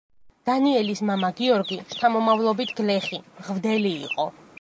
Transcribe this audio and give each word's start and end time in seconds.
დანიელის 0.49 1.01
მამა 1.09 1.29
გიორგი, 1.41 1.77
შთამომავლობით 1.95 2.73
გლეხი, 2.79 3.21
მღვდელი 3.37 3.93
იყო. 4.07 4.27